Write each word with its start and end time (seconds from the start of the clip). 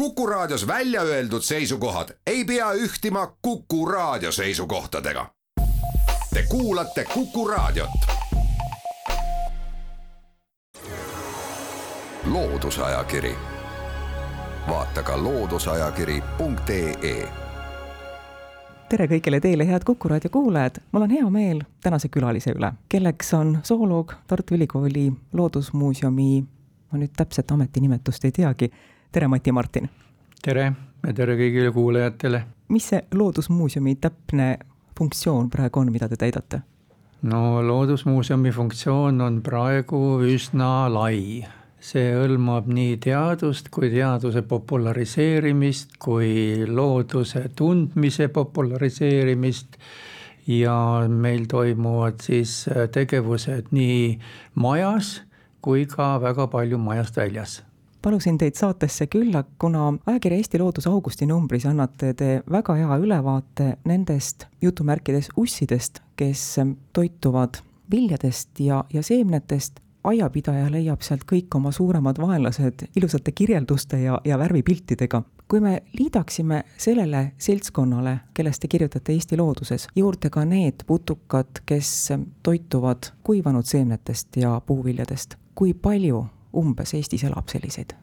Kuku 0.00 0.26
Raadios 0.26 0.66
välja 0.66 1.02
öeldud 1.02 1.42
seisukohad 1.42 2.08
ei 2.26 2.44
pea 2.44 2.72
ühtima 2.72 3.36
Kuku 3.42 3.86
Raadio 3.86 4.32
seisukohtadega. 4.32 5.26
Te 6.34 6.44
kuulate 6.48 7.04
Kuku 7.14 7.48
Raadiot. 7.48 7.90
loodusajakiri, 12.30 13.34
vaata 14.68 15.02
ka 15.02 15.22
looduseajakiri.ee 15.22 17.28
tere 18.88 19.06
kõigile 19.06 19.40
teile, 19.40 19.66
head 19.66 19.82
Kuku 19.84 20.08
raadio 20.08 20.30
kuulajad, 20.30 20.74
mul 20.92 21.02
on 21.02 21.10
hea 21.10 21.30
meel 21.30 21.60
tänase 21.82 22.08
külalise 22.08 22.50
üle, 22.56 22.72
kelleks 22.88 23.34
on 23.34 23.58
zooloog 23.64 24.12
Tartu 24.26 24.54
Ülikooli 24.54 25.12
Loodusmuuseumi, 25.32 26.44
ma 26.92 26.98
nüüd 26.98 27.10
täpset 27.16 27.50
ametinimetust 27.50 28.24
ei 28.24 28.32
teagi, 28.32 28.72
tere, 29.12 29.26
Mati 29.26 29.52
Martin! 29.52 29.88
tere 30.42 30.64
ja 31.02 31.12
tere 31.14 31.34
kõigile 31.34 31.72
kuulajatele! 31.74 32.44
mis 32.70 32.84
see 32.92 33.00
Loodusmuuseumi 33.18 33.96
täpne 33.98 34.50
funktsioon 34.98 35.48
praegu 35.50 35.80
on, 35.80 35.88
mida 35.90 36.06
te 36.08 36.18
täidate? 36.20 36.60
no 37.26 37.40
Loodusmuuseumi 37.66 38.52
funktsioon 38.54 39.18
on 39.24 39.40
praegu 39.42 40.20
üsna 40.30 40.86
lai. 40.94 41.42
see 41.80 42.12
hõlmab 42.14 42.68
nii 42.70 43.00
teadust 43.02 43.72
kui 43.74 43.90
teaduse 43.90 44.42
populariseerimist, 44.46 45.96
kui 45.98 46.66
looduse 46.68 47.48
tundmise 47.56 48.28
populariseerimist 48.28 49.80
ja 50.46 50.76
meil 51.08 51.48
toimuvad 51.50 52.22
siis 52.22 52.62
tegevused 52.92 53.74
nii 53.74 54.20
majas 54.54 55.16
kui 55.60 55.88
ka 55.90 56.12
väga 56.22 56.46
palju 56.52 56.78
majast 56.78 57.18
väljas 57.18 57.58
palusin 58.02 58.38
teid 58.38 58.54
saatesse 58.54 59.06
külla, 59.06 59.44
kuna 59.58 59.94
ajakirja 60.06 60.36
Eesti 60.36 60.58
Loodus 60.58 60.86
augusti 60.86 61.26
numbris 61.26 61.66
annate 61.66 62.14
te 62.14 62.30
väga 62.50 62.74
hea 62.74 62.96
ülevaate 62.96 63.74
nendest 63.84 64.46
jutumärkides 64.62 65.28
ussidest, 65.36 66.00
kes 66.16 66.56
toituvad 66.92 67.60
viljadest 67.90 68.60
ja, 68.60 68.84
ja 68.92 69.02
seemnetest. 69.02 69.80
aiapidaja 70.04 70.70
leiab 70.72 71.02
sealt 71.04 71.26
kõik 71.28 71.52
oma 71.58 71.68
suuremad 71.76 72.16
vaenlased 72.16 72.86
ilusate 72.96 73.34
kirjelduste 73.36 73.98
ja, 74.00 74.20
ja 74.24 74.38
värvipiltidega. 74.38 75.22
kui 75.48 75.60
me 75.60 75.82
liidaksime 75.98 76.62
sellele 76.76 77.32
seltskonnale, 77.38 78.18
kellest 78.34 78.62
te 78.62 78.68
kirjutate 78.68 79.12
Eesti 79.12 79.36
Looduses, 79.36 79.88
juurde 79.94 80.30
ka 80.30 80.44
need 80.44 80.86
putukad, 80.86 81.60
kes 81.66 82.12
toituvad 82.42 83.12
kuivanud 83.22 83.64
seemnetest 83.64 84.36
ja 84.36 84.60
puuviljadest, 84.66 85.34
kui 85.54 85.74
palju 85.74 86.24
umbes 86.56 86.94
Eestis 86.94 87.24
elab 87.24 87.48
selliseid? 87.52 87.94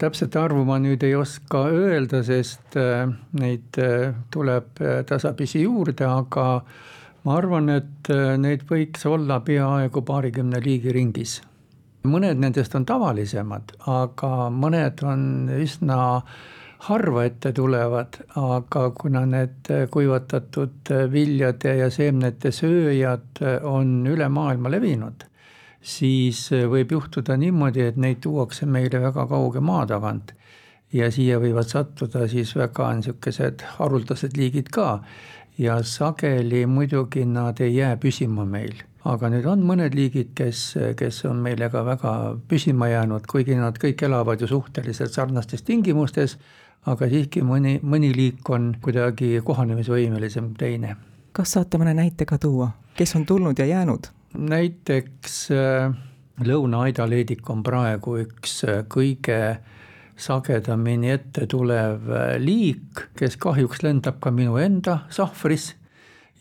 täpset 0.00 0.36
arvu 0.36 0.64
ma 0.68 0.78
nüüd 0.82 1.04
ei 1.06 1.14
oska 1.16 1.66
öelda, 1.72 2.20
sest 2.26 2.76
äh, 2.80 3.06
neid 3.40 3.78
äh, 3.80 4.12
tuleb 4.32 4.82
äh, 4.82 5.00
tasapisi 5.08 5.62
juurde, 5.64 6.04
aga 6.04 6.46
ma 7.26 7.36
arvan, 7.40 7.70
et 7.72 8.10
neid 8.38 8.66
võiks 8.68 9.02
olla 9.08 9.40
peaaegu 9.42 10.02
paarikümne 10.06 10.60
liigi 10.62 10.92
ringis. 10.94 11.40
mõned 12.06 12.38
nendest 12.38 12.74
on 12.78 12.84
tavalisemad, 12.86 13.72
aga 13.90 14.28
mõned 14.54 15.02
on 15.02 15.48
üsna 15.50 15.96
harva 16.86 17.24
ette 17.26 17.50
tulevad, 17.52 18.20
aga 18.38 18.90
kuna 18.94 19.24
need 19.26 19.72
kuivatatud 19.90 20.92
viljade 21.10 21.74
ja 21.80 21.90
seemnete 21.90 22.52
sööjad 22.54 23.42
on 23.66 24.06
üle 24.06 24.28
maailma 24.30 24.70
levinud 24.70 25.26
siis 25.86 26.48
äh, 26.52 26.66
võib 26.70 26.92
juhtuda 26.96 27.36
niimoodi, 27.38 27.84
et 27.86 28.00
neid 28.00 28.22
tuuakse 28.24 28.66
meile 28.66 29.00
väga 29.02 29.26
kauge 29.30 29.62
maa 29.62 29.86
tagant. 29.86 30.34
ja 30.92 31.10
siia 31.10 31.40
võivad 31.42 31.66
sattuda 31.66 32.28
siis 32.30 32.54
väga 32.56 32.92
niisugused 32.94 33.62
haruldased 33.78 34.36
liigid 34.38 34.68
ka. 34.72 35.02
ja 35.58 35.82
sageli 35.82 36.66
muidugi 36.66 37.24
nad 37.24 37.60
ei 37.60 37.76
jää 37.76 37.96
püsima 37.96 38.44
meil 38.44 38.82
aga 39.06 39.30
nüüd 39.30 39.46
on 39.46 39.62
mõned 39.66 39.94
liigid, 39.94 40.32
kes, 40.34 40.74
kes 40.98 41.24
on 41.30 41.38
meile 41.42 41.68
ka 41.70 41.84
väga 41.86 42.12
püsima 42.48 42.88
jäänud, 42.90 43.26
kuigi 43.30 43.54
nad 43.58 43.78
kõik 43.78 44.02
elavad 44.08 44.40
ju 44.42 44.48
suhteliselt 44.50 45.14
sarnastes 45.14 45.62
tingimustes, 45.62 46.36
aga 46.90 47.08
siiski 47.10 47.42
mõni, 47.46 47.78
mõni 47.82 48.12
liik 48.14 48.50
on 48.50 48.72
kuidagi 48.82 49.40
kohanemisvõimelisem 49.44 50.54
teine. 50.58 50.96
kas 51.32 51.52
saate 51.52 51.78
mõne 51.78 51.94
näite 51.94 52.24
ka 52.24 52.38
tuua, 52.38 52.70
kes 52.96 53.16
on 53.16 53.26
tulnud 53.26 53.58
ja 53.58 53.66
jäänud? 53.66 54.10
Näiteks 54.34 55.48
äh, 55.50 55.94
lõuna-aidaleedik 56.44 57.48
on 57.50 57.62
praegu 57.66 58.18
üks 58.24 58.60
äh, 58.66 58.82
kõige 58.90 59.58
sagedamini 60.20 61.12
ette 61.14 61.46
tulev 61.50 62.10
äh, 62.10 62.34
liik, 62.42 63.06
kes 63.16 63.38
kahjuks 63.40 63.84
lendab 63.84 64.20
ka 64.20 64.32
minu 64.34 64.58
enda 64.60 65.02
sahvris 65.12 65.74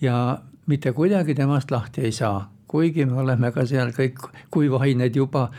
ja 0.01 0.39
mitte 0.67 0.91
kuidagi 0.95 1.35
temast 1.35 1.71
lahti 1.71 2.07
ei 2.07 2.15
saa, 2.15 2.47
kuigi 2.67 3.05
me 3.05 3.21
oleme 3.23 3.51
ka 3.55 3.65
seal 3.67 3.93
kõik 3.95 4.27
kuivained 4.51 5.15
juba 5.15 5.49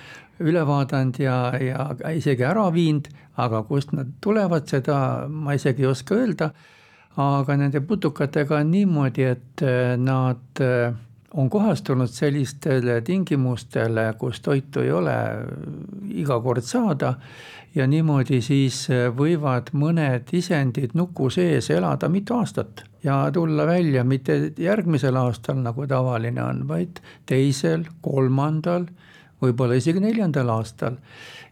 üle 0.43 0.67
vaadanud 0.69 1.21
ja, 1.21 1.37
ja 1.61 2.13
isegi 2.13 2.45
ära 2.45 2.67
viinud, 2.75 3.09
aga 3.41 3.63
kust 3.69 3.95
nad 3.97 4.11
tulevad, 4.21 4.67
seda 4.69 5.29
ma 5.33 5.55
isegi 5.57 5.85
ei 5.85 5.93
oska 5.93 6.17
öelda. 6.17 6.51
aga 7.17 7.55
nende 7.57 7.81
putukatega 7.81 8.59
on 8.59 8.71
niimoodi, 8.71 9.23
et 9.25 9.63
nad 9.97 10.61
on 11.37 11.51
kohastunud 11.51 12.09
sellistele 12.09 13.01
tingimustele, 13.05 14.09
kus 14.19 14.41
toitu 14.41 14.81
ei 14.81 14.93
ole 14.93 15.17
iga 16.17 16.41
kord 16.41 16.65
saada 16.65 17.15
ja 17.77 17.87
niimoodi 17.87 18.41
siis 18.45 18.87
võivad 19.17 19.73
mõned 19.77 20.33
isendid 20.33 20.97
nuku 20.97 21.29
sees 21.31 21.69
elada 21.71 22.09
mitu 22.09 22.39
aastat 22.39 22.87
ja 23.05 23.31
tulla 23.33 23.67
välja 23.67 24.05
mitte 24.05 24.53
järgmisel 24.59 25.17
aastal, 25.17 25.61
nagu 25.63 25.87
tavaline 25.87 26.43
on, 26.43 26.65
vaid 26.69 27.01
teisel, 27.29 27.85
kolmandal, 28.03 28.89
võib-olla 29.43 29.77
isegi 29.79 30.03
neljandal 30.03 30.51
aastal. 30.57 30.97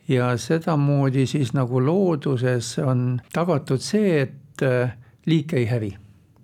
ja 0.08 0.34
sedamoodi 0.36 1.26
siis 1.26 1.54
nagu 1.56 1.80
looduses 1.80 2.78
on 2.78 3.20
tagatud 3.32 3.80
see, 3.80 4.20
et 4.20 4.64
liik 5.26 5.52
ei 5.52 5.66
hävi. 5.66 5.96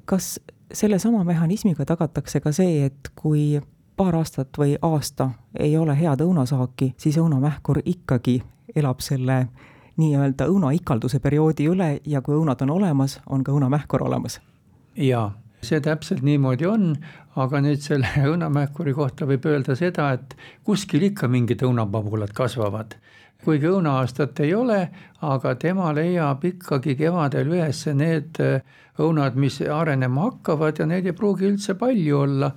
kas 0.05 0.39
sellesama 0.73 1.25
mehhanismiga 1.25 1.85
tagatakse 1.85 2.41
ka 2.41 2.53
see, 2.53 2.85
et 2.87 3.11
kui 3.15 3.61
paar 3.97 4.17
aastat 4.17 4.59
või 4.59 4.77
aasta 4.83 5.31
ei 5.59 5.77
ole 5.77 5.97
head 5.99 6.23
õunasaaki, 6.25 6.95
siis 6.97 7.19
õunamähkur 7.21 7.83
ikkagi 7.85 8.41
elab 8.77 9.03
selle 9.05 9.47
nii-öelda 10.01 10.47
õunaikalduse 10.49 11.21
perioodi 11.21 11.67
üle 11.69 11.91
ja 12.07 12.23
kui 12.25 12.37
õunad 12.39 12.63
on 12.65 12.71
olemas, 12.79 13.19
on 13.27 13.45
ka 13.45 13.53
õunamähkur 13.53 14.03
olemas. 14.07 14.41
jaa, 14.97 15.33
see 15.63 15.81
täpselt 15.81 16.23
niimoodi 16.25 16.67
on, 16.67 16.95
aga 17.37 17.61
nüüd 17.61 17.83
selle 17.85 18.09
õunamähkuri 18.31 18.95
kohta 18.97 19.29
võib 19.29 19.47
öelda 19.47 19.77
seda, 19.77 20.13
et 20.17 20.37
kuskil 20.65 21.11
ikka 21.11 21.29
mingid 21.29 21.63
õunapabulad 21.67 22.33
kasvavad 22.37 22.97
kuigi 23.45 23.69
õunaaastat 23.71 24.41
ei 24.45 24.55
ole, 24.55 24.81
aga 25.27 25.55
tema 25.61 25.93
leiab 25.97 26.45
ikkagi 26.45 26.97
kevadel 26.99 27.53
üles 27.55 27.85
need 27.97 28.41
äh, 28.45 28.61
õunad, 29.01 29.39
mis 29.41 29.61
arenema 29.65 30.29
hakkavad 30.29 30.81
ja 30.81 30.89
neid 30.89 31.09
ei 31.09 31.17
pruugi 31.17 31.49
üldse 31.49 31.77
palju 31.81 32.19
olla. 32.19 32.53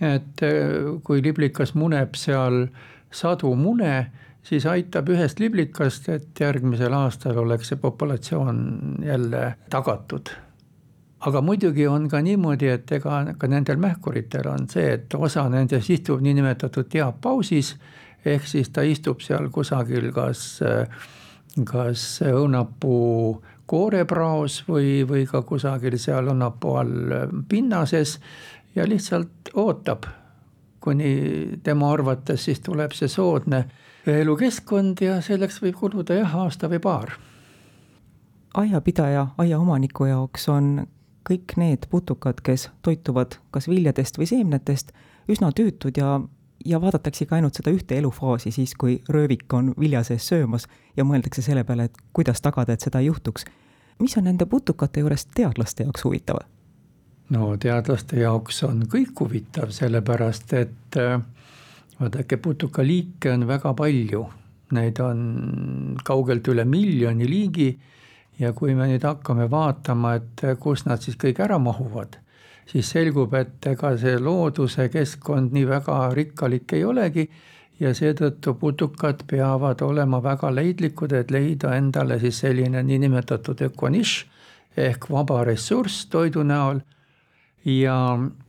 et 0.00 0.42
äh, 0.46 0.98
kui 1.04 1.22
liblikas 1.22 1.74
muneb 1.74 2.14
seal 2.14 2.68
sadu 3.10 3.54
mune, 3.58 4.10
siis 4.42 4.66
aitab 4.66 5.08
ühest 5.10 5.40
liblikast, 5.40 6.08
et 6.08 6.40
järgmisel 6.40 6.94
aastal 6.94 7.38
oleks 7.42 7.72
see 7.72 7.80
populatsioon 7.82 8.60
jälle 9.04 9.54
tagatud 9.70 10.30
aga 11.20 11.40
muidugi 11.42 11.86
on 11.90 12.08
ka 12.08 12.20
niimoodi, 12.22 12.68
et 12.70 12.92
ega 12.92 13.22
ka 13.38 13.50
nendel 13.50 13.80
mähkuritel 13.82 14.46
on 14.50 14.68
see, 14.70 14.92
et 14.94 15.14
osa 15.14 15.48
nendest 15.50 15.90
istub 15.90 16.22
niinimetatud 16.22 16.86
diapausis 16.92 17.74
ehk 18.28 18.46
siis 18.46 18.70
ta 18.74 18.84
istub 18.86 19.22
seal 19.24 19.48
kusagil 19.54 20.10
kas, 20.14 20.60
kas 21.64 22.04
õunapuu 22.28 23.40
koorepraos 23.68 24.62
või, 24.68 25.02
või 25.08 25.26
ka 25.28 25.42
kusagil 25.46 25.98
seal 26.00 26.30
õunapuu 26.32 26.76
all 26.80 27.16
pinnases 27.48 28.18
ja 28.74 28.86
lihtsalt 28.88 29.52
ootab, 29.54 30.06
kuni 30.80 31.12
tema 31.62 31.92
arvates 31.92 32.44
siis 32.48 32.60
tuleb 32.64 32.94
see 32.96 33.10
soodne 33.12 33.64
elukeskkond 34.08 35.02
ja 35.04 35.18
selleks 35.24 35.60
võib 35.62 35.76
kuluda 35.76 36.16
jah, 36.20 36.36
aasta 36.44 36.70
või 36.70 36.80
paar. 36.80 37.16
aiapidaja, 38.54 39.26
aiaomaniku 39.38 40.08
jaoks 40.08 40.48
on 40.48 40.86
kõik 41.28 41.58
need 41.60 41.86
putukad, 41.90 42.40
kes 42.42 42.70
toituvad 42.82 43.36
kas 43.50 43.68
viljadest 43.68 44.18
või 44.18 44.26
seemnetest, 44.26 44.92
üsna 45.28 45.52
tüütud 45.52 45.98
ja 46.00 46.20
ja 46.64 46.80
vaadataksegi 46.80 47.34
ainult 47.34 47.54
seda 47.54 47.70
ühte 47.70 47.98
elufaasi 47.98 48.50
siis, 48.50 48.74
kui 48.74 48.98
röövik 49.08 49.52
on 49.54 49.72
vilja 49.80 50.02
sees 50.06 50.26
söömas 50.28 50.66
ja 50.96 51.04
mõeldakse 51.04 51.42
selle 51.42 51.64
peale, 51.64 51.88
et 51.88 51.98
kuidas 52.12 52.40
tagada, 52.42 52.72
et 52.72 52.80
seda 52.80 52.98
ei 52.98 53.06
juhtuks. 53.06 53.44
mis 53.98 54.16
on 54.16 54.24
nende 54.24 54.46
putukate 54.46 55.00
juures 55.00 55.26
teadlaste 55.26 55.82
jaoks 55.82 56.04
huvitav? 56.04 56.38
no 57.30 57.56
teadlaste 57.56 58.20
jaoks 58.20 58.62
on 58.64 58.82
kõik 58.88 59.20
huvitav, 59.20 59.70
sellepärast 59.70 60.52
et 60.52 60.96
äh, 60.96 61.20
vaadake, 62.00 62.36
putukaliike 62.36 63.32
on 63.32 63.46
väga 63.48 63.74
palju, 63.74 64.24
neid 64.72 65.00
on 65.00 65.96
kaugelt 66.04 66.48
üle 66.48 66.64
miljoni 66.64 67.28
liigi 67.28 67.68
ja 68.38 68.52
kui 68.52 68.74
me 68.74 68.88
nüüd 68.90 69.04
hakkame 69.04 69.48
vaatama, 69.50 70.14
et 70.18 70.44
kus 70.60 70.86
nad 70.86 71.02
siis 71.02 71.18
kõik 71.20 71.40
ära 71.44 71.58
mahuvad, 71.58 72.18
siis 72.68 72.90
selgub, 72.90 73.34
et 73.34 73.66
ega 73.66 73.94
see 73.96 74.18
looduse 74.20 74.88
keskkond 74.92 75.54
nii 75.56 75.68
väga 75.68 76.00
rikkalik 76.14 76.72
ei 76.76 76.84
olegi 76.84 77.28
ja 77.80 77.94
seetõttu 77.94 78.54
putukad 78.60 79.22
peavad 79.30 79.82
olema 79.86 80.20
väga 80.22 80.50
leidlikud, 80.54 81.12
et 81.12 81.30
leida 81.30 81.76
endale 81.76 82.18
siis 82.20 82.42
selline 82.44 82.82
niinimetatud 82.82 83.62
ökonišš 83.70 84.18
ehk 84.78 85.08
vaba 85.10 85.42
ressurss 85.46 86.06
toidu 86.12 86.44
näol 86.46 86.82
ja 87.64 87.96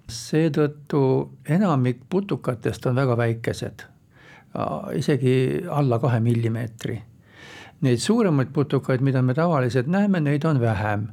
seetõttu 0.10 1.02
enamik 1.50 2.02
putukatest 2.10 2.86
on 2.90 2.98
väga 2.98 3.18
väikesed, 3.18 3.86
isegi 4.98 5.36
alla 5.70 6.00
kahe 6.00 6.20
millimeetri. 6.20 6.98
Neid 7.86 8.02
suuremaid 8.04 8.50
putukaid, 8.52 9.02
mida 9.06 9.22
me 9.24 9.34
tavaliselt 9.34 9.88
näeme, 9.88 10.20
neid 10.20 10.44
on 10.44 10.60
vähem. 10.60 11.08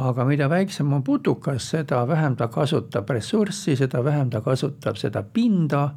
Aga 0.00 0.24
mida 0.24 0.48
väiksem 0.48 0.92
on 0.92 1.02
putukas, 1.04 1.68
seda 1.74 2.06
vähem 2.08 2.36
ta 2.36 2.48
kasutab 2.48 3.10
ressurssi, 3.10 3.76
seda 3.76 4.04
vähem 4.04 4.30
ta 4.30 4.40
kasutab 4.40 4.96
seda 4.96 5.22
pinda 5.22 5.90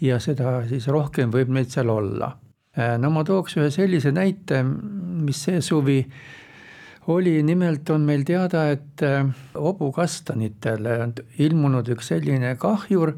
ja 0.00 0.18
seda 0.20 0.60
siis 0.68 0.88
rohkem 0.88 1.32
võib 1.32 1.52
neid 1.54 1.70
seal 1.72 1.88
olla. 1.88 2.36
no 2.98 3.10
ma 3.10 3.24
tooks 3.24 3.56
ühe 3.56 3.70
sellise 3.70 4.12
näite, 4.12 4.62
mis 4.62 5.42
see 5.44 5.60
suvi 5.60 5.98
oli, 7.06 7.42
nimelt 7.42 7.90
on 7.90 8.04
meil 8.06 8.24
teada, 8.24 8.68
et 8.70 9.02
äh, 9.02 9.26
hobukastanitel 9.54 10.86
on 10.86 11.14
ilmunud 11.42 11.88
üks 11.96 12.12
selline 12.12 12.54
kahjur, 12.60 13.16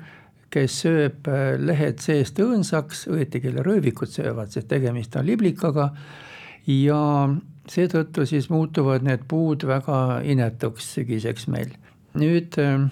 kes 0.54 0.78
sööb 0.84 1.28
äh, 1.28 1.54
lehed 1.60 2.00
seest 2.00 2.40
õõnsaks, 2.40 3.04
õieti 3.12 3.42
kelle 3.44 3.64
röövikud 3.66 4.10
söövad, 4.10 4.52
sest 4.54 4.70
tegemist 4.72 5.16
on 5.20 5.26
liblikaga. 5.28 5.90
ja 6.66 7.28
seetõttu 7.70 8.26
siis 8.28 8.50
muutuvad 8.52 9.04
need 9.06 9.24
puud 9.28 9.64
väga 9.66 10.20
inetuks 10.24 10.94
sügiseks 10.96 11.48
meil. 11.48 11.72
nüüd 12.14 12.58
äh, 12.60 12.88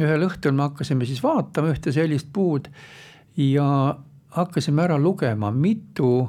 ühel 0.00 0.26
õhtul 0.26 0.56
me 0.56 0.68
hakkasime 0.68 1.06
siis 1.06 1.22
vaatama 1.22 1.74
ühte 1.74 1.92
sellist 1.92 2.30
puud 2.32 2.70
ja 3.36 3.96
hakkasime 4.36 4.82
ära 4.82 4.98
lugema, 4.98 5.50
mitu 5.50 6.28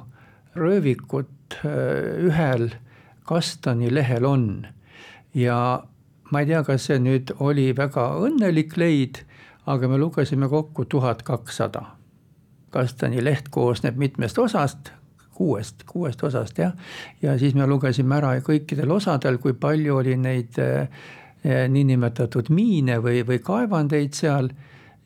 röövikut 0.56 1.58
ühel 1.64 2.70
kastanilehel 3.28 4.26
on. 4.26 4.68
ja 5.34 5.84
ma 6.32 6.40
ei 6.40 6.46
tea, 6.46 6.64
kas 6.64 6.88
see 6.90 7.00
nüüd 7.00 7.34
oli 7.40 7.72
väga 7.76 8.08
õnnelik 8.24 8.78
leid, 8.80 9.22
aga 9.70 9.88
me 9.88 10.00
lugesime 10.00 10.50
kokku 10.50 10.86
tuhat 10.86 11.24
kakssada. 11.24 11.84
kastanileht 12.72 13.50
koosneb 13.52 13.98
mitmest 14.00 14.38
osast, 14.40 14.92
kuuest, 15.36 15.86
kuuest 15.90 16.24
osast 16.24 16.58
jah, 16.60 16.74
ja 17.22 17.38
siis 17.40 17.56
me 17.56 17.68
lugesime 17.68 18.18
ära 18.18 18.36
kõikidel 18.46 18.92
osadel, 18.92 19.38
kui 19.42 19.54
palju 19.54 20.02
oli 20.02 20.18
neid 20.18 20.60
eh, 20.62 20.88
niinimetatud 21.70 22.52
miine 22.54 23.00
või, 23.02 23.24
või 23.28 23.40
kaevandeid 23.42 24.14
seal 24.14 24.52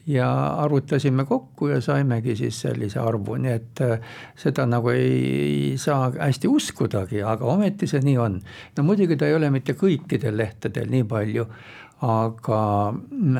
ja 0.08 0.48
arvutasime 0.48 1.26
kokku 1.26 1.68
ja 1.68 1.82
saimegi 1.82 2.36
siis 2.36 2.62
sellise 2.62 3.00
arvu, 3.00 3.38
nii 3.42 3.52
et 3.52 3.82
äh, 3.82 4.00
seda 4.38 4.66
nagu 4.70 4.92
ei 4.94 5.74
saa 5.82 6.12
hästi 6.12 6.48
uskudagi, 6.48 7.24
aga 7.24 7.46
ometi 7.46 7.90
see 7.90 8.04
nii 8.06 8.18
on. 8.22 8.40
no 8.78 8.84
muidugi 8.84 9.18
ta 9.18 9.28
ei 9.28 9.36
ole 9.36 9.50
mitte 9.50 9.74
kõikidel 9.74 10.38
lehtedel 10.38 10.92
nii 10.94 11.04
palju, 11.10 11.48
aga, 12.06 12.62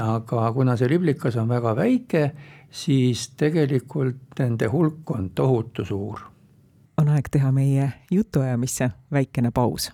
aga 0.06 0.52
kuna 0.54 0.78
see 0.78 0.90
liblikas 0.90 1.38
on 1.38 1.50
väga 1.54 1.76
väike, 1.78 2.30
siis 2.72 3.30
tegelikult 3.38 4.40
nende 4.40 4.72
hulk 4.72 5.12
on 5.12 5.30
tohutu 5.36 5.86
suur. 5.86 6.35
On 6.98 7.10
aeg 7.10 7.26
teha 7.32 7.52
meie 7.52 7.94
jutuajamisse 8.12 8.92
väikene 9.12 9.52
paus. 9.52 9.92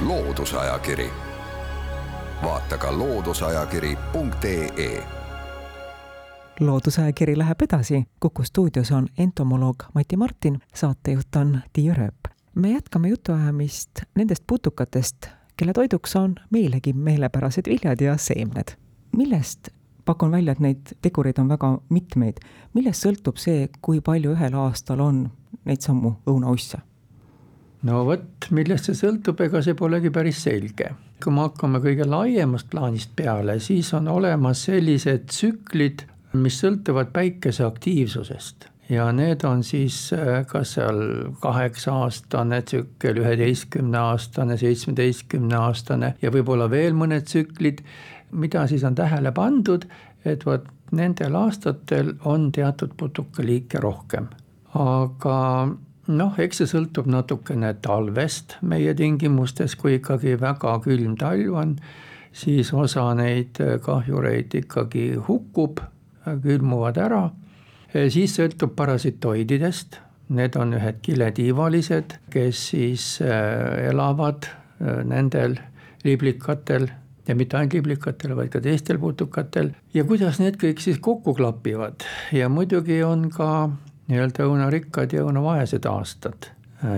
loodusajakiri 0.00 1.10
vaata 2.42 2.78
ka 2.78 2.98
looduseajakiri.ee. 2.98 5.04
loodusajakiri 6.60 7.38
läheb 7.38 7.62
edasi, 7.62 8.04
Kuku 8.20 8.42
stuudios 8.42 8.92
on 8.92 9.06
entomoloog 9.18 9.76
Mati 9.94 10.16
Martin, 10.16 10.58
saatejuht 10.74 11.36
on 11.36 11.60
Tiia 11.72 11.94
Rööp. 11.94 12.14
me 12.54 12.70
jätkame 12.70 13.08
jutuajamist 13.08 13.90
nendest 14.14 14.44
putukatest, 14.46 15.26
kelle 15.56 15.72
toiduks 15.72 16.16
on 16.16 16.34
meilegi 16.50 16.92
meelepärased 16.92 17.68
viljad 17.68 18.00
ja 18.00 18.16
seemned. 18.16 18.76
millest 19.16 19.68
pakun 20.04 20.30
välja, 20.32 20.52
et 20.52 20.62
neid 20.64 20.94
tegureid 21.02 21.38
on 21.38 21.48
väga 21.48 21.74
mitmeid. 21.90 22.40
millest 22.74 23.06
sõltub 23.06 23.38
see, 23.38 23.68
kui 23.80 24.00
palju 24.00 24.36
ühel 24.36 24.54
aastal 24.54 25.00
on 25.00 25.28
neid 25.64 25.82
samu 25.82 26.16
õunausse? 26.26 26.80
no 27.82 28.04
vot, 28.04 28.50
millest 28.50 28.90
see 28.90 28.98
sõltub, 28.98 29.40
ega 29.40 29.62
see 29.62 29.74
polegi 29.74 30.10
päris 30.10 30.42
selge 30.42 30.94
kui 31.20 31.34
me 31.36 31.44
hakkame 31.44 31.80
kõige 31.84 32.06
laiemast 32.08 32.70
plaanist 32.72 33.12
peale, 33.16 33.58
siis 33.60 33.92
on 33.96 34.08
olemas 34.08 34.64
sellised 34.68 35.28
tsüklid, 35.28 36.06
mis 36.32 36.60
sõltuvad 36.62 37.10
päikese 37.12 37.66
aktiivsusest 37.66 38.70
ja 38.90 39.06
need 39.14 39.44
on 39.46 39.62
siis 39.66 39.96
äh, 40.16 40.40
kas 40.50 40.74
seal 40.76 41.00
kaheksa-aastane 41.42 42.62
tsükkel, 42.66 43.20
üheteistkümneaastane, 43.22 44.56
seitsmeteistkümneaastane 44.58 46.14
ja 46.22 46.32
võib-olla 46.34 46.66
veel 46.70 46.96
mõned 46.98 47.28
tsüklid, 47.28 47.84
mida 48.32 48.66
siis 48.66 48.84
on 48.84 48.94
tähele 48.94 49.32
pandud, 49.32 49.84
et 50.24 50.46
vot 50.46 50.64
nendel 50.92 51.36
aastatel 51.38 52.14
on 52.24 52.50
teatud 52.52 52.96
putukaliike 52.96 53.80
rohkem. 53.80 54.26
aga 54.74 55.38
noh, 56.06 56.36
eks 56.38 56.62
see 56.62 56.70
sõltub 56.70 57.08
natukene 57.10 57.72
talvest 57.82 58.56
meie 58.62 58.94
tingimustes, 58.94 59.74
kui 59.76 59.98
ikkagi 59.98 60.36
väga 60.40 60.76
külm 60.84 61.16
talv 61.18 61.56
on, 61.62 61.74
siis 62.32 62.72
osa 62.74 63.08
neid 63.18 63.58
kahjureid 63.82 64.54
ikkagi 64.62 65.14
hukkub, 65.28 65.80
külmuvad 66.42 66.98
ära. 66.98 67.30
siis 67.92 68.36
sõltub 68.38 68.76
parasitoididest, 68.76 69.98
need 70.28 70.56
on 70.56 70.74
ühed 70.78 71.00
kiletiivalised, 71.02 72.18
kes 72.30 72.66
siis 72.70 73.18
elavad 73.22 74.46
nendel 75.04 75.58
liblikatel 76.04 76.88
ja 77.30 77.36
mitte 77.38 77.56
ainult 77.56 77.76
liblikatel, 77.78 78.34
vaid 78.36 78.50
ka 78.50 78.60
teistel 78.64 78.98
putukatel 78.98 79.70
ja 79.94 80.04
kuidas 80.04 80.40
need 80.42 80.58
kõik 80.60 80.82
siis 80.82 80.98
kokku 81.02 81.34
klapivad 81.38 82.02
ja 82.34 82.48
muidugi 82.50 83.02
on 83.06 83.28
ka 83.34 83.70
nii-öelda 84.10 84.46
õunarikkad 84.48 85.14
ja 85.14 85.22
õunavaesed 85.26 85.86
aastad. 85.86 86.50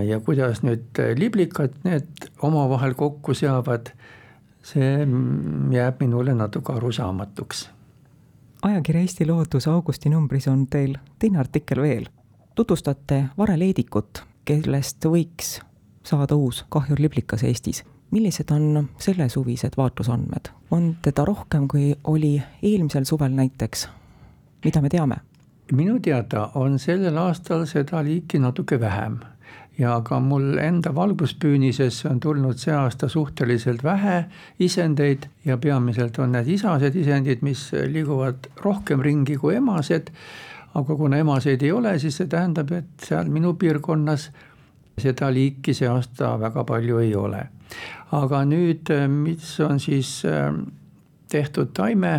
ja 0.06 0.20
kuidas 0.20 0.62
nüüd 0.62 1.00
liblikad 1.18 1.74
need 1.84 2.30
omavahel 2.42 2.94
kokku 2.94 3.34
seavad, 3.34 3.90
see 4.62 5.06
jääb 5.74 6.00
minule 6.00 6.34
natuke 6.38 6.72
arusaamatuks. 6.72 7.68
ajakirja 8.62 9.02
Eesti 9.02 9.26
Loodus 9.26 9.68
augusti 9.68 10.08
numbris 10.08 10.48
on 10.48 10.66
teil 10.66 10.96
teine 11.18 11.38
artikkel 11.38 11.82
veel. 11.82 12.06
tutvustate 12.54 13.24
vareleedikut, 13.38 14.24
kellest 14.44 15.04
võiks 15.04 15.58
saada 16.02 16.34
uus 16.34 16.64
kahjurliblikas 16.68 17.42
Eestis. 17.42 17.84
Millised 18.12 18.50
on 18.52 18.88
sellesuvised 18.98 19.76
vaatlusandmed? 19.76 20.52
on 20.70 20.96
teda 21.02 21.24
rohkem, 21.24 21.68
kui 21.68 21.94
oli 22.04 22.42
eelmisel 22.62 23.04
suvel 23.04 23.32
näiteks? 23.32 23.88
mida 24.64 24.80
me 24.80 24.88
teame? 24.88 25.16
minu 25.72 25.98
teada 26.00 26.50
on 26.54 26.78
sellel 26.78 27.16
aastal 27.16 27.66
seda 27.66 28.04
liiki 28.04 28.38
natuke 28.38 28.80
vähem 28.80 29.18
ja 29.78 30.00
ka 30.04 30.20
mul 30.20 30.58
enda 30.58 30.94
valguspüünisesse 30.94 32.08
on 32.10 32.20
tulnud 32.20 32.60
see 32.60 32.74
aasta 32.76 33.08
suhteliselt 33.08 33.84
vähe 33.84 34.24
isendeid 34.60 35.26
ja 35.44 35.56
peamiselt 35.58 36.18
on 36.18 36.32
need 36.32 36.48
isased 36.48 36.96
isendid, 36.96 37.42
mis 37.42 37.70
liiguvad 37.72 38.50
rohkem 38.64 39.00
ringi 39.00 39.36
kui 39.36 39.56
emased. 39.56 40.12
aga 40.74 40.96
kuna 40.96 41.16
emaseid 41.20 41.62
ei 41.62 41.72
ole, 41.72 41.98
siis 41.98 42.16
see 42.16 42.26
tähendab, 42.26 42.70
et 42.72 43.04
seal 43.04 43.28
minu 43.28 43.54
piirkonnas 43.54 44.30
seda 44.98 45.28
liiki 45.32 45.74
see 45.74 45.88
aasta 45.88 46.38
väga 46.40 46.64
palju 46.64 46.98
ei 46.98 47.14
ole. 47.14 47.42
Aga 48.12 48.44
nüüd, 48.44 48.90
mis 49.08 49.54
on 49.60 49.80
siis 49.80 50.20
äh, 50.28 50.52
tehtud 51.32 51.72
taime 51.74 52.16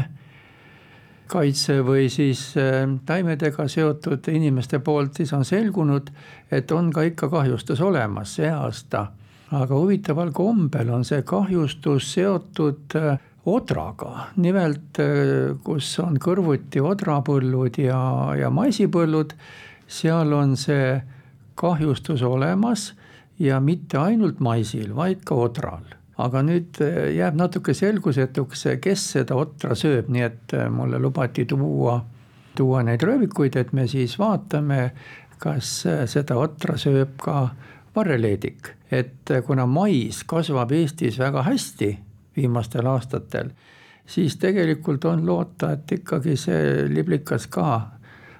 kaitse 1.33 1.79
või 1.85 2.07
siis 2.13 2.51
äh, 2.59 2.85
taimedega 3.05 3.67
seotud 3.71 4.27
inimeste 4.33 4.79
poolt, 4.83 5.17
siis 5.17 5.33
on 5.33 5.45
selgunud, 5.47 6.09
et 6.51 6.71
on 6.71 6.91
ka 6.93 7.05
ikka 7.09 7.29
kahjustus 7.31 7.81
olemas 7.81 8.37
see 8.39 8.49
aasta. 8.51 9.07
aga 9.53 9.75
huvitaval 9.77 10.31
kombel 10.33 10.89
on 10.89 11.03
see 11.05 11.21
kahjustus 11.21 12.13
seotud 12.13 12.95
äh, 12.97 13.19
odraga, 13.45 14.29
nimelt 14.35 14.99
äh, 14.99 15.53
kus 15.63 15.93
on 15.99 16.17
kõrvuti 16.19 16.81
odrapõllud 16.81 17.77
ja, 17.81 18.01
ja 18.39 18.49
maisipõllud, 18.49 19.33
seal 19.87 20.33
on 20.33 20.57
see 20.57 21.01
kahjustus 21.55 22.23
olemas 22.25 22.93
ja 23.39 23.59
mitte 23.59 23.97
ainult 23.97 24.39
maisil, 24.39 24.95
vaid 24.95 25.23
ka 25.25 25.35
odral 25.35 25.85
aga 26.21 26.43
nüüd 26.45 26.79
äh, 26.83 27.09
jääb 27.17 27.37
natuke 27.37 27.73
selgusetuks, 27.77 28.67
kes 28.81 29.05
seda 29.17 29.37
otra 29.39 29.77
sööb, 29.77 30.11
nii 30.13 30.25
et 30.25 30.55
äh, 30.57 30.69
mulle 30.71 30.99
lubati 31.01 31.45
tuua, 31.49 31.97
tuua 32.57 32.83
neid 32.85 33.03
röövikuid, 33.03 33.57
et 33.57 33.73
me 33.73 33.87
siis 33.89 34.15
vaatame, 34.21 34.91
kas 35.41 35.75
äh, 35.89 36.03
seda 36.09 36.37
otra 36.41 36.77
sööb 36.77 37.17
ka 37.21 37.47
varreleedik, 37.95 38.73
et 38.93 39.29
kuna 39.45 39.65
mais 39.69 40.23
kasvab 40.29 40.71
Eestis 40.73 41.19
väga 41.21 41.43
hästi 41.45 41.91
viimastel 42.37 42.87
aastatel, 42.89 43.51
siis 44.05 44.37
tegelikult 44.41 45.05
on 45.05 45.25
loota, 45.25 45.73
et 45.75 45.97
ikkagi 45.99 46.37
see 46.37 46.87
liblikas 46.89 47.45
ka 47.53 47.67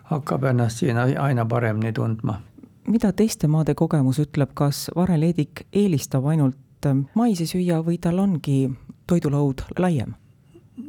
hakkab 0.10 0.50
ennast 0.50 0.82
siin 0.82 0.98
aina 0.98 1.46
paremini 1.50 1.94
tundma. 1.94 2.40
Mida 2.88 3.12
teiste 3.14 3.48
maade 3.48 3.76
kogemus 3.76 4.20
ütleb, 4.20 4.52
kas 4.54 4.90
varreleedik 4.96 5.66
eelistab 5.74 6.26
ainult 6.26 6.90
maisi 7.16 7.48
süüa 7.48 7.80
või 7.86 7.98
tal 8.02 8.20
ongi 8.20 8.68
toidulaud 9.08 9.64
laiem? 9.80 10.16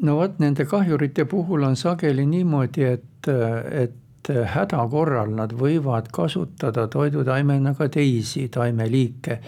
no 0.02 0.16
vot, 0.16 0.38
nende 0.40 0.64
kahjurite 0.64 1.24
puhul 1.28 1.62
on 1.66 1.76
sageli 1.76 2.26
niimoodi, 2.26 2.84
et, 2.84 3.28
et 3.70 4.30
häda 4.54 4.86
korral 4.90 5.34
nad 5.36 5.52
võivad 5.52 6.08
kasutada 6.12 6.86
toidutaimena 6.88 7.74
ka 7.74 7.88
teisi 7.88 8.48
taimeliike. 8.48 9.40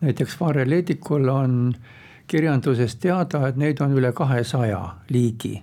näiteks 0.00 0.40
varreleedikul 0.40 1.28
on 1.28 1.74
kirjandusest 2.26 3.00
teada, 3.00 3.48
et 3.48 3.56
neid 3.56 3.80
on 3.80 3.94
üle 3.94 4.12
kahesaja 4.12 4.82
liigi. 5.10 5.62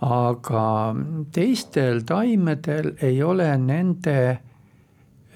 aga 0.00 0.94
teistel 1.32 2.02
taimedel 2.04 2.92
ei 3.00 3.22
ole 3.22 3.56
nende 3.58 4.38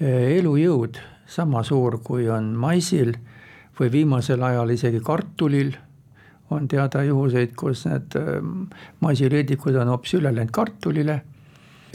elujõud 0.01 0.97
sama 1.29 1.63
suur, 1.63 1.99
kui 2.03 2.29
on 2.29 2.53
maisil 2.57 3.13
või 3.79 3.91
viimasel 3.91 4.41
ajal 4.43 4.73
isegi 4.73 4.99
kartulil 5.05 5.75
on 6.51 6.67
teada 6.67 7.03
juhuseid, 7.07 7.53
kus 7.55 7.85
need 7.87 8.15
eh, 8.19 8.39
maisileedikud 8.99 9.77
on 9.79 9.93
hoopis 9.93 10.17
üle 10.19 10.33
läinud 10.35 10.51
kartulile 10.51 11.21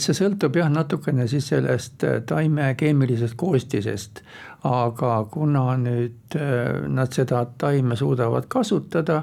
see 0.01 0.17
sõltub 0.17 0.57
jah, 0.59 0.69
natukene 0.73 1.27
siis 1.31 1.49
sellest 1.53 2.05
äh, 2.05 2.21
taime 2.29 2.75
keemilisest 2.79 3.37
koostisest. 3.41 4.23
aga 4.67 5.13
kuna 5.31 5.77
nüüd 5.81 6.37
äh, 6.37 6.87
nad 6.89 7.13
seda 7.13 7.45
taime 7.59 7.97
suudavad 7.97 8.49
kasutada, 8.49 9.23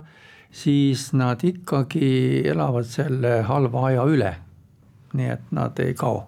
siis 0.51 1.11
nad 1.13 1.43
ikkagi 1.43 2.43
elavad 2.49 2.87
selle 2.89 3.41
halva 3.49 3.87
aja 3.89 4.05
üle. 4.09 4.33
nii 5.13 5.29
et 5.29 5.51
nad 5.51 5.79
ei 5.79 5.93
kao. 5.93 6.25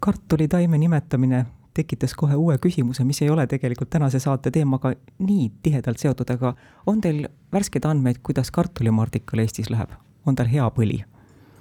kartulitaime 0.00 0.78
nimetamine 0.78 1.44
tekitas 1.74 2.14
kohe 2.14 2.36
uue 2.38 2.58
küsimuse, 2.62 3.04
mis 3.04 3.22
ei 3.22 3.30
ole 3.30 3.46
tegelikult 3.46 3.90
tänase 3.90 4.18
saate 4.22 4.50
teemaga 4.50 4.94
nii 5.18 5.50
tihedalt 5.62 5.98
seotud, 5.98 6.30
aga 6.30 6.54
on 6.86 7.00
teil 7.00 7.26
värskeid 7.52 7.84
andmeid, 7.88 8.22
kuidas 8.22 8.50
kartulimardikal 8.54 9.42
Eestis 9.42 9.70
läheb, 9.70 9.92
on 10.26 10.38
tal 10.38 10.50
hea 10.50 10.70
põli? 10.76 11.02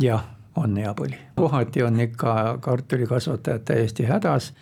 jah 0.02 0.24
on 0.56 0.78
hea 0.78 0.94
põli. 0.98 1.18
kohati 1.36 1.84
on 1.84 2.00
ikka 2.00 2.58
kartulikasvatajad 2.62 3.66
täiesti 3.66 4.06
hädas, 4.10 4.54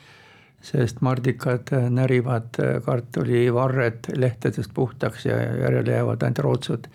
sest 0.61 1.01
mardikad 1.01 1.71
närivad 1.89 2.59
kartulivarred 2.85 4.11
lehtedest 4.15 4.71
puhtaks 4.73 5.25
ja 5.25 5.39
järele 5.41 5.91
jäävad 5.91 6.23
ainult 6.23 6.39
rootsud. 6.39 6.87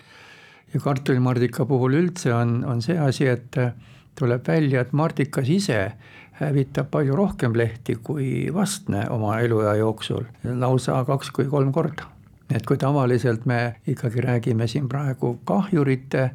ja 0.73 0.79
kartulimardika 0.79 1.65
puhul 1.65 1.93
üldse 1.93 2.33
on, 2.33 2.63
on 2.65 2.81
see 2.81 2.97
asi, 2.99 3.27
et 3.27 3.55
tuleb 4.17 4.47
välja, 4.47 4.81
et 4.81 4.93
mardikas 4.93 5.49
ise 5.49 5.91
hävitab 6.39 6.91
palju 6.91 7.15
rohkem 7.15 7.55
lehti 7.57 7.95
kui 8.03 8.49
vastne 8.53 9.07
oma 9.09 9.39
eluea 9.39 9.75
jooksul, 9.75 10.27
lausa 10.43 11.03
kaks 11.05 11.31
kui 11.31 11.45
kolm 11.45 11.71
korda. 11.73 12.03
et 12.53 12.65
kui 12.65 12.77
tavaliselt 12.77 13.45
me 13.45 13.75
ikkagi 13.87 14.21
räägime 14.21 14.67
siin 14.67 14.87
praegu 14.89 15.39
kahjurite 15.43 16.29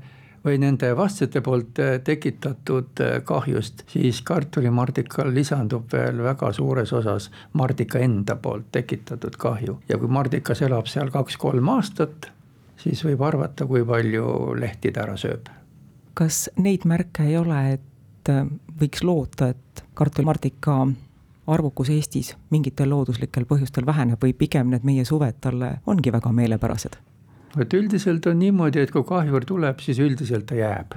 või 0.45 0.59
nende 0.59 0.91
vastsete 0.97 1.41
poolt 1.41 1.79
äh, 1.79 2.01
tekitatud 2.05 3.01
äh, 3.01 3.23
kahjust, 3.25 3.85
siis 3.89 4.23
kartulimardikal 4.27 5.31
lisandub 5.35 5.87
veel 5.93 6.23
väga 6.23 6.53
suures 6.53 6.93
osas 6.93 7.31
mardika 7.53 7.99
enda 8.03 8.37
poolt 8.37 8.73
tekitatud 8.73 9.39
kahju. 9.39 9.79
ja 9.89 9.99
kui 9.99 10.09
mardikas 10.09 10.63
elab 10.63 10.91
seal 10.91 11.11
kaks-kolm 11.15 11.69
aastat, 11.69 12.31
siis 12.77 13.05
võib 13.07 13.23
arvata, 13.23 13.67
kui 13.67 13.85
palju 13.87 14.55
lehti 14.59 14.93
ta 14.93 15.07
ära 15.07 15.17
sööb. 15.17 15.49
kas 16.15 16.49
neid 16.57 16.85
märke 16.85 17.25
ei 17.25 17.37
ole, 17.39 17.63
et 17.79 17.92
äh, 18.31 18.47
võiks 18.81 19.03
loota, 19.05 19.49
et 19.53 19.85
kartulimardika 19.95 20.77
arvukus 21.53 21.91
Eestis 21.91 22.35
mingitel 22.51 22.91
looduslikel 22.93 23.47
põhjustel 23.51 23.87
väheneb 23.87 24.23
või 24.23 24.35
pigem 24.39 24.71
need 24.71 24.85
meie 24.87 25.05
suved 25.05 25.41
talle 25.41 25.79
ongi 25.87 26.13
väga 26.13 26.33
meelepärased? 26.33 26.99
vot 27.53 27.75
üldiselt 27.77 28.27
on 28.27 28.39
niimoodi, 28.41 28.81
et 28.81 28.91
kui 28.91 29.05
kahjur 29.05 29.45
tuleb, 29.45 29.81
siis 29.85 29.99
üldiselt 30.01 30.47
ta 30.49 30.57
jääb. 30.57 30.95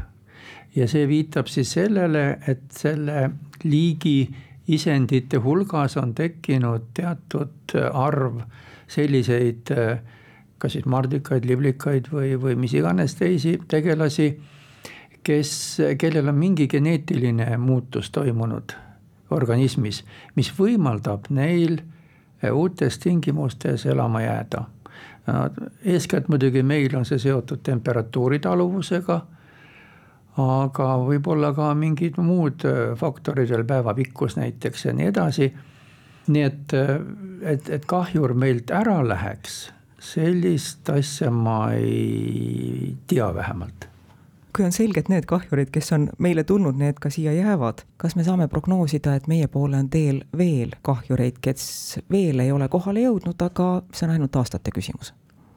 ja 0.75 0.88
see 0.88 1.08
viitab 1.08 1.48
siis 1.51 1.72
sellele, 1.75 2.39
et 2.48 2.63
selle 2.72 3.29
liigi 3.63 4.29
isendite 4.67 5.38
hulgas 5.38 5.98
on 5.98 6.13
tekkinud 6.15 6.91
teatud 6.94 7.75
arv 7.94 8.39
selliseid 8.88 9.72
kas 10.65 10.75
siis 10.75 10.88
mardikaid, 10.89 11.46
liblikaid 11.46 12.10
või, 12.12 12.34
või 12.41 12.55
mis 12.60 12.74
iganes 12.74 13.15
teisi 13.20 13.58
tegelasi, 13.72 14.29
kes, 15.25 15.51
kellel 15.98 16.29
on 16.29 16.38
mingi 16.38 16.67
geneetiline 16.70 17.58
muutus 17.58 18.12
toimunud 18.13 18.77
organismis, 19.34 20.03
mis 20.38 20.51
võimaldab 20.53 21.32
neil 21.34 21.79
uutes 22.53 23.00
tingimustes 23.01 23.86
elama 23.89 24.22
jääda 24.22 24.65
eeskätt 25.86 26.27
muidugi 26.27 26.63
meil 26.63 26.96
on 26.98 27.05
see 27.05 27.20
seotud 27.20 27.63
temperatuuri 27.65 28.39
taluvusega, 28.39 29.20
aga 30.41 30.89
võib-olla 31.01 31.53
ka 31.55 31.72
mingid 31.77 32.20
muud 32.22 32.65
äh, 32.67 32.91
faktorid 33.00 33.50
veel, 33.50 33.63
päevapikkus 33.67 34.36
näiteks 34.38 34.86
ja 34.86 34.94
nii 34.94 35.08
edasi. 35.13 35.53
nii 36.27 36.44
et, 36.44 36.74
äh, 36.74 36.96
et, 37.41 37.70
et 37.70 37.86
kahjur 37.86 38.34
meilt 38.34 38.72
ära 38.72 39.00
läheks, 39.08 39.72
sellist 40.00 40.89
asja 40.89 41.32
ma 41.32 41.72
ei 41.74 42.96
tea 43.08 43.34
vähemalt 43.36 43.89
kui 44.55 44.65
on 44.65 44.74
selge, 44.75 45.03
et 45.03 45.12
need 45.12 45.27
kahjurid, 45.29 45.69
kes 45.74 45.91
on 45.95 46.07
meile 46.24 46.45
tulnud, 46.47 46.77
need 46.79 47.00
ka 47.03 47.12
siia 47.13 47.33
jäävad, 47.35 47.83
kas 48.01 48.15
me 48.15 48.24
saame 48.24 48.47
prognoosida, 48.51 49.17
et 49.17 49.27
meie 49.31 49.50
poole 49.51 49.77
on 49.81 49.89
teel 49.91 50.24
veel 50.38 50.74
kahjureid, 50.85 51.41
kes 51.43 52.00
veel 52.12 52.39
ei 52.43 52.53
ole 52.55 52.69
kohale 52.71 53.03
jõudnud, 53.03 53.41
aga 53.45 53.69
see 53.91 54.07
on 54.07 54.15
ainult 54.15 54.41
aastate 54.41 54.74
küsimus? 54.75 55.13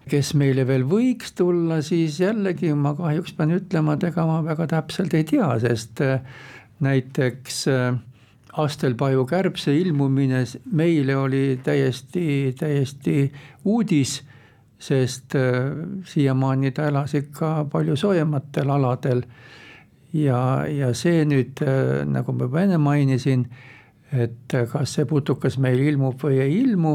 kes 0.09 0.31
meile 0.41 0.63
veel 0.65 0.87
võiks 0.89 1.35
tulla, 1.37 1.83
siis 1.85 2.15
jällegi 2.23 2.71
ma 2.73 2.95
kahjuks 2.97 3.35
pean 3.37 3.51
ütlema, 3.53 3.99
et 3.99 4.07
ega 4.09 4.25
ma 4.25 4.39
väga 4.47 4.65
täpselt 4.71 5.13
ei 5.13 5.27
tea, 5.29 5.51
sest 5.61 6.01
äh, 6.01 6.23
näiteks 6.81 7.67
äh, 7.69 7.99
Astelpaju 8.59 9.27
kärbse 9.29 9.75
ilmumine 9.77 10.41
meile 10.73 11.17
oli 11.17 11.61
täiesti, 11.63 12.55
täiesti 12.59 13.29
uudis 13.65 14.23
sest 14.79 15.35
äh, 15.35 15.43
siiamaani 16.05 16.71
ta 16.71 16.87
elas 16.87 17.15
ikka 17.15 17.67
palju 17.73 17.97
soojematel 17.97 18.71
aladel. 18.71 19.23
ja, 20.13 20.67
ja 20.71 20.93
see 20.95 21.25
nüüd, 21.29 21.61
äh, 21.63 22.05
nagu 22.09 22.33
ma 22.33 22.47
juba 22.47 22.63
enne 22.63 22.79
mainisin, 22.81 23.47
et 24.13 24.55
kas 24.73 24.95
see 24.95 25.05
putukas 25.05 25.59
meil 25.61 25.83
ilmub 25.85 26.23
või 26.23 26.39
ei 26.45 26.61
ilmu, 26.63 26.95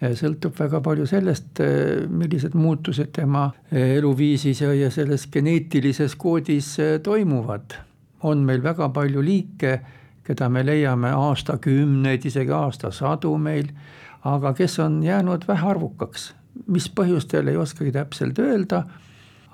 äh, 0.00 0.14
sõltub 0.16 0.54
väga 0.58 0.80
palju 0.80 1.06
sellest, 1.10 1.60
millised 2.08 2.54
muutused 2.54 3.12
tema 3.12 3.50
eluviisis 3.72 4.62
ja, 4.62 4.72
ja 4.74 4.90
selles 4.90 5.26
geneetilises 5.32 6.16
koodis 6.16 6.76
toimuvad. 7.02 7.82
on 8.22 8.38
meil 8.38 8.62
väga 8.62 8.88
palju 8.88 9.22
liike, 9.22 9.80
keda 10.24 10.48
me 10.48 10.64
leiame 10.64 11.10
aastakümneid, 11.12 12.24
isegi 12.24 12.50
aastasadu 12.50 13.36
meil, 13.38 13.68
aga 14.24 14.52
kes 14.54 14.78
on 14.78 15.02
jäänud 15.02 15.44
vähearvukaks 15.48 16.35
mis 16.66 16.88
põhjustel 16.88 17.48
ei 17.48 17.56
oskagi 17.56 17.92
täpselt 17.92 18.38
öelda. 18.38 18.84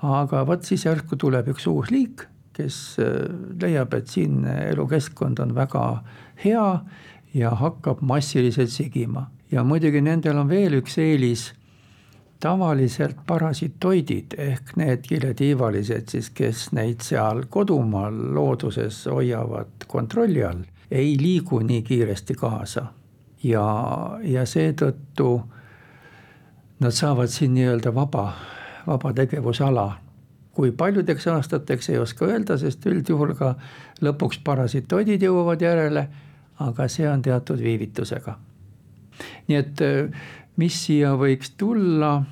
aga 0.03 0.43
vot 0.47 0.63
siis 0.67 0.85
järsku 0.85 1.15
tuleb 1.15 1.47
üks 1.53 1.67
uus 1.67 1.91
liik, 1.91 2.25
kes 2.53 2.99
äh, 2.99 3.29
leiab, 3.61 3.93
et 3.93 4.07
siin 4.07 4.45
elukeskkond 4.45 5.39
on 5.39 5.55
väga 5.55 6.03
hea 6.43 6.67
ja 7.33 7.49
hakkab 7.49 8.01
massiliselt 8.01 8.69
sigima. 8.69 9.29
ja 9.51 9.63
muidugi 9.63 10.01
nendel 10.01 10.37
on 10.37 10.49
veel 10.49 10.79
üks 10.81 10.97
eelis 10.97 11.51
tavaliselt 12.43 13.21
parasitoidid 13.27 14.35
ehk 14.37 14.73
need 14.79 15.05
kiletiivalised 15.07 16.11
siis, 16.11 16.29
kes 16.35 16.65
neid 16.75 17.03
seal 17.05 17.45
kodumaal 17.49 18.17
looduses 18.35 19.05
hoiavad 19.07 19.87
kontrolli 19.87 20.43
all, 20.43 20.65
ei 20.91 21.15
liigu 21.21 21.61
nii 21.63 21.81
kiiresti 21.87 22.35
kaasa. 22.39 22.85
ja, 23.43 23.63
ja 24.23 24.45
seetõttu 24.47 25.29
nad 26.83 26.91
saavad 26.91 27.31
siin 27.31 27.53
nii-öelda 27.57 27.93
vaba, 27.95 28.33
vaba 28.87 29.13
tegevusala. 29.13 29.99
kui 30.53 30.71
paljudeks 30.71 31.27
aastateks 31.27 31.89
ei 31.89 31.97
oska 31.97 32.25
öelda, 32.25 32.57
sest 32.61 32.85
üldjuhul 32.85 33.31
ka 33.33 33.55
lõpuks 34.05 34.37
parasitoidid 34.45 35.23
jõuavad 35.25 35.61
järele, 35.61 36.03
aga 36.61 36.87
see 36.87 37.07
on 37.09 37.21
teatud 37.21 37.63
viivitusega. 37.63 38.37
nii 39.47 39.57
et 39.57 39.81
mis 40.57 40.85
siia 40.85 41.15
võiks 41.17 41.55
tulla, 41.57 42.23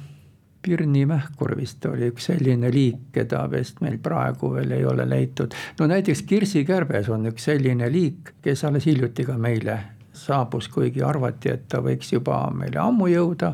Pirni 0.62 1.08
mähkur 1.10 1.56
vist 1.58 1.86
oli 1.90 2.12
üks 2.12 2.28
selline 2.30 2.70
liik, 2.70 3.08
keda 3.16 3.48
vist 3.50 3.80
meil 3.82 3.96
praegu 3.98 4.52
veel 4.54 4.76
ei 4.76 4.86
ole 4.86 5.08
leitud. 5.10 5.56
no 5.80 5.88
näiteks 5.90 6.22
kirsikärbes 6.30 7.10
on 7.10 7.26
üks 7.32 7.48
selline 7.50 7.90
liik, 7.92 8.36
kes 8.42 8.64
alles 8.70 8.86
hiljuti 8.86 9.26
ka 9.26 9.38
meile 9.42 9.80
saabus, 10.14 10.68
kuigi 10.70 11.02
arvati, 11.02 11.50
et 11.50 11.68
ta 11.68 11.82
võiks 11.82 12.14
juba 12.14 12.44
meile 12.54 12.78
ammu 12.78 13.08
jõuda. 13.10 13.54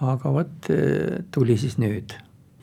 Aga 0.00 0.32
vot 0.32 0.68
tuli 1.32 1.56
siis 1.60 1.78
nüüd 1.78 2.14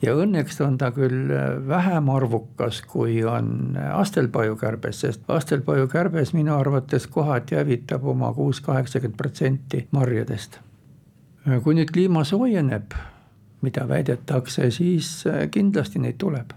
ja 0.02 0.14
õnneks 0.14 0.60
on 0.64 0.78
ta 0.78 0.90
küll 0.94 1.32
vähem 1.68 2.10
arvukas, 2.10 2.80
kui 2.86 3.22
on 3.26 3.76
astelpajukärbes, 3.76 5.00
sest 5.04 5.30
astelpajukärbes 5.30 6.32
minu 6.36 6.54
arvates 6.58 7.06
kohati 7.06 7.58
hävitab 7.58 8.06
oma 8.06 8.32
kuus-kaheksakümmend 8.34 9.18
protsenti 9.18 9.86
marjadest. 9.90 10.60
kui 11.64 11.74
nüüd 11.74 11.90
kliima 11.90 12.24
soojeneb, 12.24 12.94
mida 13.62 13.88
väidetakse, 13.88 14.70
siis 14.70 15.24
kindlasti 15.50 15.98
neid 15.98 16.18
tuleb 16.18 16.52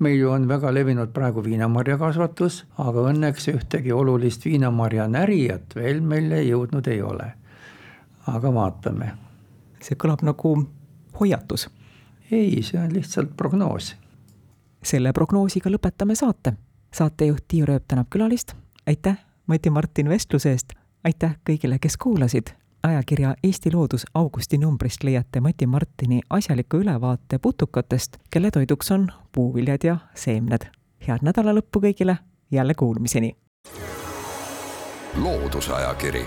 meil 0.00 0.18
ju 0.18 0.30
on 0.32 0.48
väga 0.48 0.72
levinud 0.72 1.12
praegu 1.12 1.42
viinamarjakasvatus, 1.44 2.64
aga 2.80 3.02
õnneks 3.12 3.50
ühtegi 3.52 3.92
olulist 3.92 4.44
viinamarja 4.48 5.06
närijat 5.12 5.76
veel 5.76 6.00
meile 6.00 6.40
jõudnud 6.46 6.88
ei 6.88 7.02
ole. 7.02 7.32
aga 8.26 8.54
vaatame. 8.54 9.12
See 9.82 9.96
kõlab 9.96 10.24
nagu 10.26 10.54
hoiatus. 11.20 11.68
ei, 12.30 12.62
see 12.62 12.80
on 12.80 12.92
lihtsalt 12.94 13.36
prognoos. 13.36 13.96
selle 14.82 15.12
prognoosiga 15.12 15.70
lõpetame 15.70 16.14
saate. 16.14 16.52
saatejuht 16.94 17.44
Tiiu 17.48 17.66
Rööp 17.66 17.84
tänab 17.88 18.06
külalist, 18.10 18.54
aitäh, 18.86 19.18
Mati 19.46 19.70
Martin 19.70 20.08
vestluse 20.08 20.50
eest, 20.50 20.72
aitäh 21.04 21.36
kõigile, 21.44 21.78
kes 21.78 21.96
kuulasid 21.96 22.54
ajakirja 22.82 23.34
Eesti 23.42 23.72
Loodus 23.74 24.06
augustinumbrist 24.14 25.02
leiate 25.02 25.40
Mati 25.40 25.66
Martini 25.66 26.20
asjaliku 26.30 26.76
ülevaate 26.76 27.38
putukatest, 27.38 28.16
kelle 28.30 28.50
toiduks 28.50 28.90
on 28.90 29.08
puuviljad 29.32 29.84
ja 29.84 29.96
seemned. 30.14 30.64
head 31.08 31.18
nädalalõppu 31.22 31.80
kõigile, 31.80 32.16
jälle 32.50 32.74
kuulmiseni! 32.74 33.36
loodusajakiri, 35.22 36.26